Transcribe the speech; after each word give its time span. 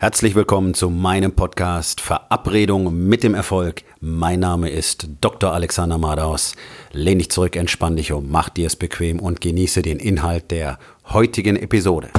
Herzlich 0.00 0.36
willkommen 0.36 0.74
zu 0.74 0.90
meinem 0.90 1.32
Podcast 1.32 2.00
Verabredung 2.00 3.08
mit 3.08 3.24
dem 3.24 3.34
Erfolg. 3.34 3.82
Mein 3.98 4.38
Name 4.38 4.70
ist 4.70 5.08
Dr. 5.20 5.52
Alexander 5.52 5.98
Madaus. 5.98 6.54
Lehn 6.92 7.18
dich 7.18 7.32
zurück, 7.32 7.56
entspann 7.56 7.96
dich 7.96 8.12
um, 8.12 8.30
mach 8.30 8.48
dir 8.48 8.68
es 8.68 8.76
bequem 8.76 9.18
und 9.18 9.40
genieße 9.40 9.82
den 9.82 9.98
Inhalt 9.98 10.52
der 10.52 10.78
heutigen 11.08 11.56
Episode. 11.56 12.10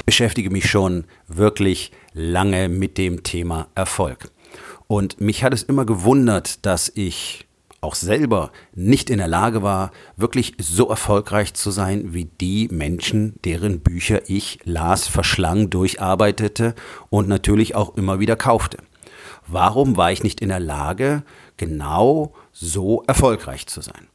Ich 0.00 0.04
beschäftige 0.04 0.50
mich 0.50 0.68
schon 0.70 1.04
wirklich 1.26 1.90
lange 2.12 2.68
mit 2.68 2.98
dem 2.98 3.22
Thema 3.22 3.68
Erfolg. 3.74 4.30
Und 4.88 5.20
mich 5.20 5.42
hat 5.42 5.52
es 5.52 5.62
immer 5.62 5.84
gewundert, 5.84 6.64
dass 6.64 6.90
ich 6.94 7.46
auch 7.80 7.94
selber 7.94 8.50
nicht 8.74 9.10
in 9.10 9.18
der 9.18 9.28
Lage 9.28 9.62
war, 9.62 9.92
wirklich 10.16 10.54
so 10.58 10.88
erfolgreich 10.88 11.54
zu 11.54 11.70
sein 11.70 12.14
wie 12.14 12.24
die 12.24 12.68
Menschen, 12.70 13.34
deren 13.44 13.80
Bücher 13.80 14.28
ich 14.28 14.58
las, 14.64 15.06
verschlang, 15.06 15.70
durcharbeitete 15.70 16.74
und 17.10 17.28
natürlich 17.28 17.74
auch 17.74 17.96
immer 17.96 18.18
wieder 18.18 18.36
kaufte. 18.36 18.78
Warum 19.46 19.96
war 19.96 20.10
ich 20.10 20.24
nicht 20.24 20.40
in 20.40 20.48
der 20.48 20.60
Lage, 20.60 21.22
genau 21.56 22.32
so 22.52 23.04
erfolgreich 23.06 23.66
zu 23.66 23.80
sein? 23.80 24.08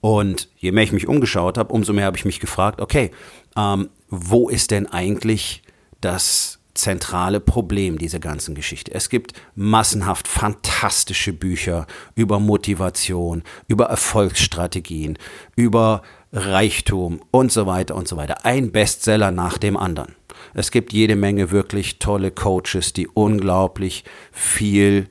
Und 0.00 0.48
je 0.56 0.72
mehr 0.72 0.84
ich 0.84 0.92
mich 0.92 1.08
umgeschaut 1.08 1.56
habe, 1.56 1.72
umso 1.72 1.92
mehr 1.92 2.06
habe 2.06 2.16
ich 2.16 2.24
mich 2.24 2.40
gefragt, 2.40 2.80
okay, 2.80 3.10
ähm, 3.56 3.88
wo 4.10 4.48
ist 4.48 4.70
denn 4.70 4.86
eigentlich 4.86 5.62
das 6.00 6.58
zentrale 6.74 7.40
Problem 7.40 7.98
dieser 7.98 8.18
ganzen 8.18 8.54
Geschichte. 8.54 8.92
Es 8.92 9.08
gibt 9.08 9.32
massenhaft 9.54 10.28
fantastische 10.28 11.32
Bücher 11.32 11.86
über 12.14 12.40
Motivation, 12.40 13.42
über 13.68 13.86
Erfolgsstrategien, 13.86 15.18
über 15.56 16.02
Reichtum 16.32 17.20
und 17.30 17.52
so 17.52 17.66
weiter 17.66 17.94
und 17.94 18.08
so 18.08 18.16
weiter. 18.16 18.44
Ein 18.44 18.72
Bestseller 18.72 19.30
nach 19.30 19.56
dem 19.56 19.76
anderen. 19.76 20.16
Es 20.52 20.70
gibt 20.70 20.92
jede 20.92 21.16
Menge 21.16 21.50
wirklich 21.52 21.98
tolle 22.00 22.30
Coaches, 22.30 22.92
die 22.92 23.06
unglaublich 23.06 24.04
viel 24.32 25.08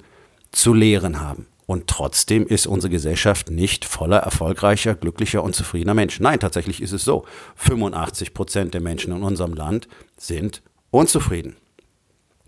zu 0.52 0.74
lehren 0.74 1.22
haben. 1.22 1.48
Und 1.66 1.88
trotzdem 1.88 2.46
ist 2.46 2.68
unsere 2.68 2.92
Gesellschaft 2.92 3.50
nicht 3.50 3.86
voller 3.86 4.18
erfolgreicher, 4.18 4.96
glücklicher 4.96 5.44
und 5.44 5.56
zufriedener 5.56 5.94
Menschen. 5.94 6.24
Nein, 6.24 6.40
tatsächlich 6.40 6.82
ist 6.82 6.92
es 6.92 7.06
so. 7.06 7.26
85 7.56 8.34
Prozent 8.34 8.74
der 8.74 8.82
Menschen 8.82 9.16
in 9.16 9.24
unserem 9.24 9.54
Land 9.54 9.88
sind 10.18 10.62
unzufrieden. 10.94 11.56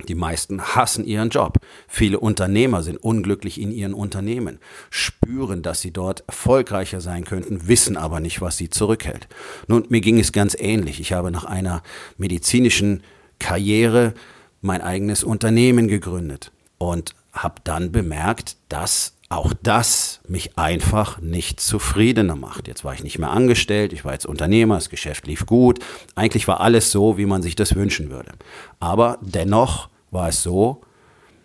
Die 0.08 0.16
meisten 0.16 0.62
hassen 0.62 1.06
ihren 1.06 1.30
Job. 1.30 1.58
Viele 1.88 2.20
Unternehmer 2.20 2.84
sind 2.84 2.98
unglücklich 2.98 3.60
in 3.60 3.72
ihren 3.72 3.94
Unternehmen, 3.94 4.60
spüren, 4.90 5.64
dass 5.64 5.82
sie 5.82 5.92
dort 5.92 6.24
erfolgreicher 6.28 7.02
sein 7.02 7.24
könnten, 7.24 7.68
wissen 7.68 7.98
aber 7.98 8.20
nicht, 8.20 8.42
was 8.42 8.58
sie 8.58 8.70
zurückhält. 8.70 9.28
Nun, 9.68 9.86
mir 9.90 10.02
ging 10.02 10.20
es 10.20 10.32
ganz 10.32 10.56
ähnlich. 10.60 11.00
Ich 11.00 11.14
habe 11.14 11.32
nach 11.32 11.46
einer 11.46 11.82
medizinischen 12.18 13.04
Karriere 13.40 14.14
mein 14.62 14.82
eigenes 14.82 15.24
Unternehmen 15.24 15.88
gegründet 15.88 16.52
und 16.78 17.16
habe 17.32 17.62
dann 17.64 17.92
bemerkt, 17.92 18.58
dass 18.70 19.15
auch 19.30 19.54
das 19.64 20.22
mich 20.28 20.58
einfach 20.58 21.20
nicht 21.20 21.60
zufriedener 21.60 22.36
macht. 22.36 22.68
Jetzt 22.68 22.84
war 22.84 22.94
ich 22.94 23.04
nicht 23.04 23.18
mehr 23.18 23.32
angestellt, 23.32 23.92
ich 23.92 24.06
war 24.06 24.14
jetzt 24.14 24.26
Unternehmer, 24.26 24.76
das 24.76 24.90
Geschäft 24.90 25.26
lief 25.26 25.46
gut. 25.46 25.80
Eigentlich 26.14 26.48
war 26.48 26.62
alles 26.62 26.92
so, 26.92 27.18
wie 27.18 27.26
man 27.26 27.42
sich 27.42 27.56
das 27.56 27.76
wünschen 27.76 28.12
würde. 28.12 28.34
Aber 28.80 29.18
dennoch 29.22 29.90
war 30.12 30.30
es 30.30 30.44
so, 30.44 30.82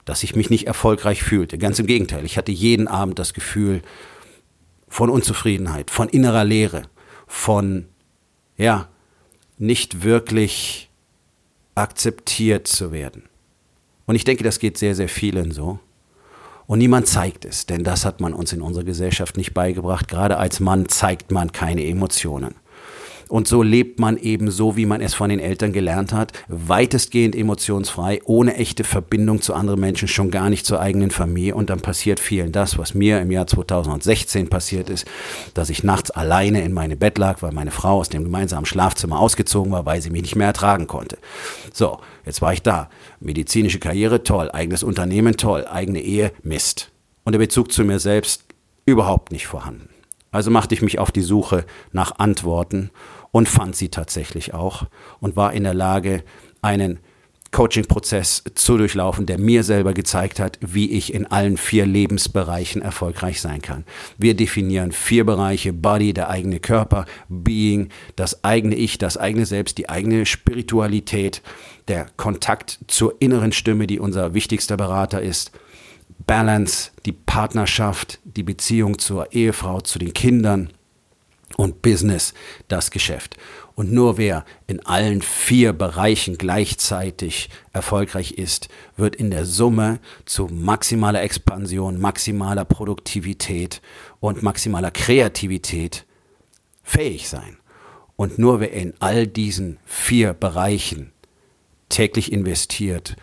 dass 0.04 0.22
ich 0.22 0.36
mich 0.36 0.50
nicht 0.50 0.66
erfolgreich 0.66 1.22
fühlte. 1.22 1.56
Ganz 1.56 1.78
im 1.78 1.86
Gegenteil, 1.86 2.24
ich 2.24 2.36
hatte 2.36 2.52
jeden 2.52 2.86
Abend 2.86 3.18
das 3.18 3.32
Gefühl 3.32 3.82
von 4.88 5.08
Unzufriedenheit, 5.08 5.90
von 5.90 6.08
innerer 6.08 6.44
Leere, 6.44 6.82
von, 7.26 7.86
ja, 8.56 8.88
nicht 9.56 10.02
wirklich 10.02 10.90
akzeptiert 11.74 12.66
zu 12.66 12.92
werden. 12.92 13.28
Und 14.06 14.16
ich 14.16 14.24
denke, 14.24 14.42
das 14.42 14.58
geht 14.58 14.76
sehr, 14.76 14.94
sehr 14.94 15.08
vielen 15.08 15.52
so. 15.52 15.78
Und 16.70 16.78
niemand 16.78 17.08
zeigt 17.08 17.44
es, 17.46 17.66
denn 17.66 17.82
das 17.82 18.04
hat 18.04 18.20
man 18.20 18.32
uns 18.32 18.52
in 18.52 18.62
unserer 18.62 18.84
Gesellschaft 18.84 19.36
nicht 19.36 19.54
beigebracht. 19.54 20.06
Gerade 20.06 20.36
als 20.36 20.60
Mann 20.60 20.88
zeigt 20.88 21.32
man 21.32 21.50
keine 21.50 21.84
Emotionen. 21.84 22.54
Und 23.30 23.46
so 23.46 23.62
lebt 23.62 24.00
man 24.00 24.16
eben 24.16 24.50
so, 24.50 24.76
wie 24.76 24.86
man 24.86 25.00
es 25.00 25.14
von 25.14 25.30
den 25.30 25.38
Eltern 25.38 25.72
gelernt 25.72 26.12
hat, 26.12 26.32
weitestgehend 26.48 27.36
emotionsfrei, 27.36 28.20
ohne 28.24 28.56
echte 28.56 28.82
Verbindung 28.82 29.40
zu 29.40 29.54
anderen 29.54 29.78
Menschen, 29.78 30.08
schon 30.08 30.32
gar 30.32 30.50
nicht 30.50 30.66
zur 30.66 30.80
eigenen 30.80 31.12
Familie. 31.12 31.54
Und 31.54 31.70
dann 31.70 31.80
passiert 31.80 32.18
vielen 32.18 32.50
das, 32.50 32.76
was 32.76 32.92
mir 32.92 33.20
im 33.20 33.30
Jahr 33.30 33.46
2016 33.46 34.50
passiert 34.50 34.90
ist, 34.90 35.06
dass 35.54 35.70
ich 35.70 35.84
nachts 35.84 36.10
alleine 36.10 36.62
in 36.62 36.72
meine 36.72 36.96
Bett 36.96 37.18
lag, 37.18 37.40
weil 37.40 37.52
meine 37.52 37.70
Frau 37.70 38.00
aus 38.00 38.08
dem 38.08 38.24
gemeinsamen 38.24 38.66
Schlafzimmer 38.66 39.20
ausgezogen 39.20 39.70
war, 39.70 39.86
weil 39.86 40.02
sie 40.02 40.10
mich 40.10 40.22
nicht 40.22 40.34
mehr 40.34 40.48
ertragen 40.48 40.88
konnte. 40.88 41.16
So, 41.72 42.00
jetzt 42.26 42.42
war 42.42 42.52
ich 42.52 42.62
da. 42.62 42.90
Medizinische 43.20 43.78
Karriere 43.78 44.24
toll, 44.24 44.50
eigenes 44.50 44.82
Unternehmen 44.82 45.36
toll, 45.36 45.68
eigene 45.70 46.00
Ehe 46.00 46.32
Mist. 46.42 46.90
Und 47.22 47.32
der 47.32 47.38
Bezug 47.38 47.70
zu 47.70 47.84
mir 47.84 48.00
selbst 48.00 48.44
überhaupt 48.86 49.30
nicht 49.30 49.46
vorhanden. 49.46 49.88
Also 50.32 50.50
machte 50.50 50.74
ich 50.74 50.82
mich 50.82 50.98
auf 50.98 51.10
die 51.10 51.22
Suche 51.22 51.64
nach 51.92 52.18
Antworten 52.18 52.90
und 53.32 53.48
fand 53.48 53.76
sie 53.76 53.88
tatsächlich 53.88 54.54
auch 54.54 54.86
und 55.20 55.36
war 55.36 55.52
in 55.52 55.64
der 55.64 55.74
Lage, 55.74 56.24
einen 56.62 57.00
Coaching-Prozess 57.52 58.44
zu 58.54 58.78
durchlaufen, 58.78 59.26
der 59.26 59.38
mir 59.38 59.64
selber 59.64 59.92
gezeigt 59.92 60.38
hat, 60.38 60.58
wie 60.60 60.90
ich 60.92 61.12
in 61.12 61.26
allen 61.26 61.56
vier 61.56 61.84
Lebensbereichen 61.84 62.80
erfolgreich 62.80 63.40
sein 63.40 63.60
kann. 63.60 63.84
Wir 64.18 64.34
definieren 64.34 64.92
vier 64.92 65.26
Bereiche, 65.26 65.72
Body, 65.72 66.12
der 66.12 66.30
eigene 66.30 66.60
Körper, 66.60 67.06
Being, 67.28 67.88
das 68.14 68.44
eigene 68.44 68.76
Ich, 68.76 68.98
das 68.98 69.16
eigene 69.16 69.46
Selbst, 69.46 69.78
die 69.78 69.88
eigene 69.88 70.26
Spiritualität, 70.26 71.42
der 71.88 72.06
Kontakt 72.16 72.78
zur 72.86 73.16
inneren 73.20 73.52
Stimme, 73.52 73.88
die 73.88 73.98
unser 73.98 74.32
wichtigster 74.32 74.76
Berater 74.76 75.20
ist, 75.20 75.50
Balance, 76.26 76.92
die 77.04 77.12
Partnerschaft, 77.12 78.20
die 78.24 78.44
Beziehung 78.44 78.98
zur 78.98 79.32
Ehefrau, 79.32 79.80
zu 79.80 79.98
den 79.98 80.12
Kindern, 80.12 80.70
und 81.60 81.82
Business 81.82 82.32
das 82.68 82.90
Geschäft. 82.90 83.36
Und 83.74 83.92
nur 83.92 84.16
wer 84.16 84.46
in 84.66 84.84
allen 84.86 85.20
vier 85.20 85.74
Bereichen 85.74 86.38
gleichzeitig 86.38 87.50
erfolgreich 87.74 88.32
ist, 88.32 88.68
wird 88.96 89.14
in 89.14 89.30
der 89.30 89.44
Summe 89.44 90.00
zu 90.24 90.46
maximaler 90.46 91.22
Expansion, 91.22 92.00
maximaler 92.00 92.64
Produktivität 92.64 93.82
und 94.20 94.42
maximaler 94.42 94.90
Kreativität 94.90 96.06
fähig 96.82 97.28
sein. 97.28 97.58
Und 98.16 98.38
nur 98.38 98.60
wer 98.60 98.72
in 98.72 98.94
all 98.98 99.26
diesen 99.26 99.78
vier 99.84 100.32
Bereichen 100.32 101.12
täglich 101.90 102.32
investiert 102.32 103.16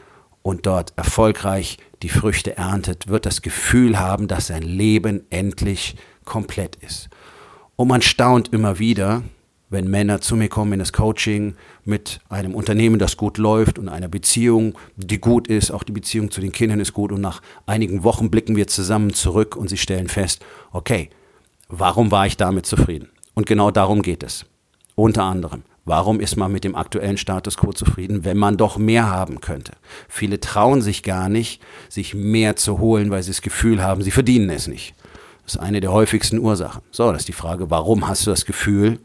und 0.44 0.68
dort 0.68 0.94
erfolgreich 0.96 1.78
die 2.04 2.10
Früchte 2.10 2.56
erntet, 2.56 3.08
wird 3.08 3.26
das 3.26 3.42
Gefühl 3.42 3.98
haben, 3.98 4.28
dass 4.28 4.48
sein 4.48 4.64
Leben 4.64 5.26
endlich 5.32 5.96
komplett 6.24 6.76
ist. 6.78 7.10
Und 7.78 7.90
man 7.90 8.02
staunt 8.02 8.52
immer 8.54 8.80
wieder, 8.80 9.22
wenn 9.70 9.88
Männer 9.88 10.20
zu 10.20 10.36
mir 10.36 10.50
kommen 10.50 10.74
in 10.74 10.80
das 10.80 10.94
Coaching 10.94 11.56
mit 11.86 12.20
einem 12.28 12.56
Unternehmen, 12.56 12.98
das 12.98 13.18
gut 13.18 13.38
läuft 13.38 13.78
und 13.78 13.88
einer 13.88 14.08
Beziehung, 14.08 14.74
die 14.96 15.20
gut 15.20 15.48
ist, 15.48 15.70
auch 15.70 15.84
die 15.84 15.92
Beziehung 15.92 16.32
zu 16.32 16.42
den 16.42 16.52
Kindern 16.52 16.80
ist 16.80 16.94
gut 16.94 17.12
und 17.12 17.22
nach 17.22 17.44
einigen 17.68 18.04
Wochen 18.04 18.32
blicken 18.32 18.56
wir 18.56 18.66
zusammen 18.66 19.14
zurück 19.14 19.56
und 19.56 19.70
sie 19.70 19.78
stellen 19.78 20.08
fest, 20.08 20.44
okay, 20.72 21.12
warum 21.70 22.10
war 22.10 22.26
ich 22.26 22.36
damit 22.36 22.66
zufrieden? 22.66 23.10
Und 23.36 23.46
genau 23.46 23.70
darum 23.70 24.02
geht 24.02 24.24
es. 24.24 24.46
Unter 24.96 25.26
anderem, 25.26 25.62
warum 25.86 26.20
ist 26.20 26.36
man 26.36 26.52
mit 26.52 26.64
dem 26.64 26.74
aktuellen 26.74 27.18
Status 27.18 27.58
quo 27.58 27.74
zufrieden, 27.74 28.26
wenn 28.26 28.38
man 28.38 28.58
doch 28.58 28.80
mehr 28.80 29.08
haben 29.08 29.40
könnte? 29.40 29.74
Viele 30.10 30.40
trauen 30.40 30.82
sich 30.82 31.04
gar 31.04 31.30
nicht, 31.30 31.62
sich 31.90 32.16
mehr 32.16 32.56
zu 32.56 32.80
holen, 32.80 33.12
weil 33.12 33.22
sie 33.22 33.30
das 33.30 33.44
Gefühl 33.44 33.84
haben, 33.84 34.02
sie 34.02 34.10
verdienen 34.10 34.50
es 34.50 34.68
nicht. 34.68 34.96
Das 35.48 35.56
ist 35.56 35.62
eine 35.62 35.80
der 35.80 35.94
häufigsten 35.94 36.40
Ursachen. 36.40 36.82
So, 36.92 37.10
das 37.10 37.22
ist 37.22 37.30
die 37.30 37.34
Frage, 37.34 37.72
warum 37.72 38.06
hast 38.06 38.28
du 38.28 38.32
das 38.32 38.44
Gefühl, 38.44 39.00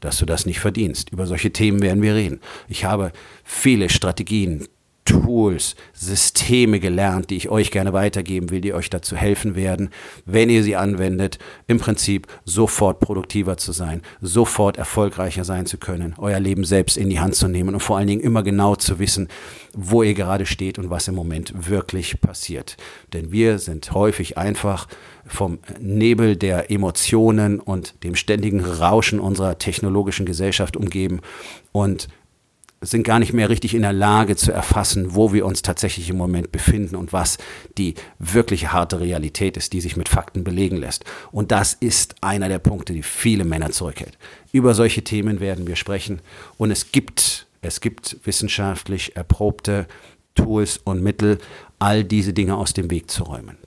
dass 0.00 0.18
du 0.18 0.26
das 0.26 0.44
nicht 0.44 0.60
verdienst? 0.60 1.08
Über 1.10 1.26
solche 1.26 1.54
Themen 1.54 1.80
werden 1.80 2.02
wir 2.02 2.14
reden. 2.14 2.40
Ich 2.68 2.84
habe 2.84 3.12
viele 3.44 3.88
Strategien, 3.88 4.68
Tools, 5.10 5.74
Systeme 5.92 6.78
gelernt, 6.78 7.30
die 7.30 7.36
ich 7.36 7.48
euch 7.48 7.72
gerne 7.72 7.92
weitergeben 7.92 8.50
will, 8.50 8.60
die 8.60 8.74
euch 8.74 8.90
dazu 8.90 9.16
helfen 9.16 9.56
werden, 9.56 9.90
wenn 10.24 10.48
ihr 10.48 10.62
sie 10.62 10.76
anwendet, 10.76 11.38
im 11.66 11.78
Prinzip 11.78 12.28
sofort 12.44 13.00
produktiver 13.00 13.56
zu 13.56 13.72
sein, 13.72 14.02
sofort 14.20 14.76
erfolgreicher 14.76 15.44
sein 15.44 15.66
zu 15.66 15.78
können, 15.78 16.14
euer 16.18 16.38
Leben 16.38 16.64
selbst 16.64 16.96
in 16.96 17.10
die 17.10 17.18
Hand 17.18 17.34
zu 17.34 17.48
nehmen 17.48 17.74
und 17.74 17.80
vor 17.80 17.98
allen 17.98 18.06
Dingen 18.06 18.20
immer 18.20 18.44
genau 18.44 18.76
zu 18.76 19.00
wissen, 19.00 19.26
wo 19.74 20.04
ihr 20.04 20.14
gerade 20.14 20.46
steht 20.46 20.78
und 20.78 20.90
was 20.90 21.08
im 21.08 21.16
Moment 21.16 21.68
wirklich 21.68 22.20
passiert. 22.20 22.76
Denn 23.12 23.32
wir 23.32 23.58
sind 23.58 23.92
häufig 23.92 24.38
einfach 24.38 24.86
vom 25.26 25.58
Nebel 25.80 26.36
der 26.36 26.70
Emotionen 26.70 27.58
und 27.58 28.02
dem 28.04 28.14
ständigen 28.14 28.64
Rauschen 28.64 29.18
unserer 29.18 29.58
technologischen 29.58 30.26
Gesellschaft 30.26 30.76
umgeben 30.76 31.20
und 31.72 32.08
sind 32.82 33.02
gar 33.02 33.18
nicht 33.18 33.34
mehr 33.34 33.50
richtig 33.50 33.74
in 33.74 33.82
der 33.82 33.92
Lage 33.92 34.36
zu 34.36 34.52
erfassen, 34.52 35.14
wo 35.14 35.34
wir 35.34 35.44
uns 35.44 35.60
tatsächlich 35.60 36.08
im 36.08 36.16
Moment 36.16 36.50
befinden 36.50 36.96
und 36.96 37.12
was 37.12 37.36
die 37.76 37.94
wirkliche 38.18 38.72
harte 38.72 39.00
Realität 39.00 39.58
ist, 39.58 39.74
die 39.74 39.82
sich 39.82 39.96
mit 39.96 40.08
Fakten 40.08 40.44
belegen 40.44 40.76
lässt. 40.76 41.04
Und 41.30 41.52
das 41.52 41.74
ist 41.74 42.14
einer 42.22 42.48
der 42.48 42.58
Punkte, 42.58 42.94
die 42.94 43.02
viele 43.02 43.44
Männer 43.44 43.70
zurückhält. 43.70 44.16
Über 44.52 44.74
solche 44.74 45.04
Themen 45.04 45.40
werden 45.40 45.66
wir 45.66 45.76
sprechen 45.76 46.20
und 46.56 46.70
es 46.70 46.90
gibt, 46.90 47.46
es 47.60 47.82
gibt 47.82 48.16
wissenschaftlich 48.24 49.14
erprobte 49.14 49.86
Tools 50.34 50.78
und 50.78 51.02
Mittel, 51.02 51.38
all 51.78 52.02
diese 52.02 52.32
Dinge 52.32 52.56
aus 52.56 52.72
dem 52.72 52.90
Weg 52.90 53.10
zu 53.10 53.24
räumen. 53.24 53.58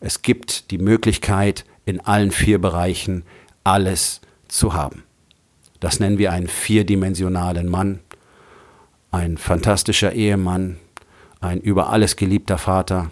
Es 0.00 0.22
gibt 0.22 0.72
die 0.72 0.78
Möglichkeit, 0.78 1.64
in 1.84 2.00
allen 2.00 2.32
vier 2.32 2.60
Bereichen 2.60 3.22
alles 3.62 4.20
zu 4.48 4.74
haben. 4.74 5.04
Das 5.80 6.00
nennen 6.00 6.18
wir 6.18 6.32
einen 6.32 6.48
vierdimensionalen 6.48 7.68
Mann 7.68 8.00
ein 9.10 9.38
fantastischer 9.38 10.12
Ehemann, 10.12 10.78
ein 11.40 11.60
über 11.60 11.90
alles 11.90 12.16
geliebter 12.16 12.58
Vater, 12.58 13.10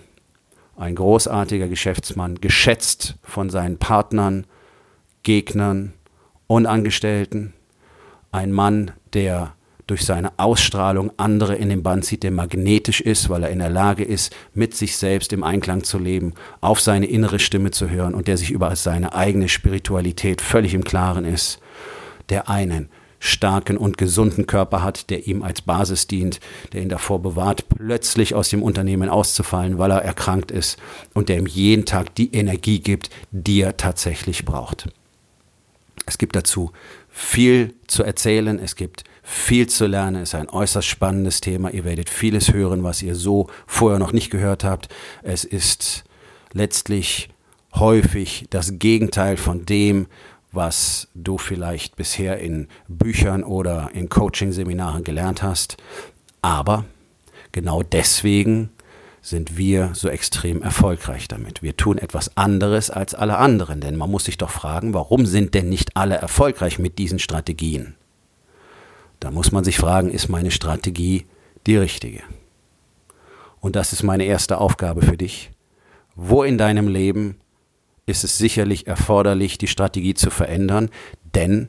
ein 0.77 0.95
großartiger 0.95 1.69
Geschäftsmann, 1.69 2.41
geschätzt 2.41 3.17
von 3.23 3.51
seinen 3.51 3.79
Partnern, 3.79 4.47
Gegnern 5.23 5.95
und 6.47 6.67
Angestellten, 6.67 7.55
ein 8.31 8.53
Mann, 8.53 8.93
der 9.15 9.55
durch 9.87 10.05
seine 10.05 10.37
Ausstrahlung 10.39 11.13
andere 11.17 11.55
in 11.55 11.69
den 11.69 11.83
Bann 11.85 12.03
zieht, 12.03 12.25
der 12.25 12.33
magnetisch 12.33 13.01
ist, 13.01 13.31
weil 13.31 13.45
er 13.45 13.51
in 13.51 13.61
der 13.61 13.71
Lage 13.71 14.05
ist, 14.05 14.35
mit 14.53 14.75
sich 14.75 14.97
selbst 14.97 15.33
im 15.33 15.45
Einklang 15.45 15.85
zu 15.85 15.99
leben, 15.99 16.35
auf 16.61 16.81
seine 16.81 17.07
innere 17.07 17.39
Stimme 17.39 17.71
zu 17.71 17.89
hören 17.89 18.15
und 18.15 18.27
der 18.27 18.37
sich 18.37 18.51
über 18.51 18.75
seine 18.75 19.15
eigene 19.15 19.49
Spiritualität 19.49 20.41
völlig 20.41 20.75
im 20.75 20.83
Klaren 20.83 21.25
ist, 21.25 21.61
der 22.29 22.49
einen 22.49 22.89
starken 23.19 23.77
und 23.77 23.99
gesunden 23.99 24.47
Körper 24.47 24.83
hat, 24.83 25.11
der 25.11 25.27
ihm 25.27 25.43
als 25.43 25.63
Basis 25.63 26.07
dient, 26.07 26.41
der 26.73 26.83
ihn 26.83 26.89
davor 26.89 27.21
bewahrt, 27.21 27.69
plötzlich 27.69 28.35
aus 28.35 28.51
dem 28.51 28.63
Unternehmen 28.63 29.09
auszufallen, 29.09 29.79
weil 29.79 29.91
er 29.91 30.03
erkrankt 30.03 30.51
ist 30.51 30.79
und 31.15 31.29
der 31.29 31.39
ihm 31.39 31.47
jeden 31.47 31.85
Tag 31.85 32.15
die 32.15 32.35
Energie 32.35 32.81
gibt, 32.81 33.11
die 33.31 33.61
er 33.61 33.77
tatsächlich 33.77 34.45
braucht. 34.45 34.89
Es 36.07 36.19
gibt 36.19 36.37
dazu 36.37 36.71
viel 37.09 37.75
zu 37.87 38.05
erzählen, 38.05 38.59
es 38.61 38.77
gibt 38.77 39.05
viel 39.23 39.67
zu 39.67 39.87
lernen, 39.87 40.23
es 40.23 40.31
ist 40.31 40.35
ein 40.37 40.49
äußerst 40.49 40.87
spannendes 40.87 41.41
Thema. 41.41 41.71
Ihr 41.71 41.85
werdet 41.85 42.09
vieles 42.09 42.53
hören, 42.53 42.85
was 42.85 43.03
ihr 43.03 43.17
so 43.17 43.49
vorher 43.67 43.99
noch 43.99 44.13
nicht 44.13 44.31
gehört 44.31 44.63
habt. 44.63 44.89
Es 45.23 45.45
ist 45.45 46.05
letztlich 46.53 47.29
häufig 47.75 48.47
das 48.51 48.79
Gegenteil 48.79 49.37
von 49.37 49.67
dem, 49.67 50.07
was 50.57 51.09
du 51.15 51.39
vielleicht 51.39 51.97
bisher 51.97 52.39
in 52.39 52.69
Büchern 52.89 53.45
oder 53.45 53.91
in 53.93 54.09
Coaching-Seminaren 54.09 55.05
gelernt 55.05 55.43
hast. 55.43 55.77
Aber 56.43 56.85
genau 57.53 57.83
deswegen 57.83 58.71
sind 59.21 59.57
wir 59.57 59.91
so 59.93 60.09
extrem 60.09 60.63
erfolgreich 60.63 61.29
damit. 61.29 61.63
Wir 61.63 61.77
tun 61.77 61.99
etwas 61.99 62.37
anderes 62.37 62.91
als 62.91 63.15
alle 63.15 63.39
anderen, 63.39 63.81
denn 63.81 63.97
man 63.97 64.11
muss 64.11 64.25
sich 64.25 64.39
doch 64.39 64.51
fragen, 64.51 64.95
warum 64.95 65.27
sind 65.27 65.55
denn 65.55 65.69
nicht 65.69 65.97
alle 65.97 66.15
erfolgreich 66.15 66.79
mit 66.79 66.99
diesen 66.99 67.19
Strategien? 67.19 67.97
Da 69.21 69.31
muss 69.31 69.51
man 69.51 69.65
sich 69.65 69.79
fragen, 69.79 70.11
ist 70.11 70.29
meine 70.29 70.51
Strategie 70.51 71.27
die 71.67 71.77
richtige? 71.77 72.23
Und 73.61 73.75
das 73.75 73.93
ist 73.93 74.05
meine 74.05 74.25
erste 74.25 74.59
Aufgabe 74.59 75.03
für 75.03 75.17
dich. 75.17 75.51
Wo 76.15 76.45
in 76.45 76.57
deinem 76.57 76.87
Leben 76.87 77.37
ist 78.07 78.23
es 78.23 78.39
sicherlich 78.39 78.87
erforderlich, 78.87 79.59
die 79.59 79.67
Strategie 79.67 80.15
zu 80.15 80.31
verändern, 80.31 80.91
denn 81.35 81.69